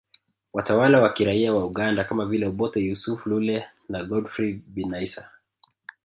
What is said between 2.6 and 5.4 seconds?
Yusuf Lule na Godfrey Binaisa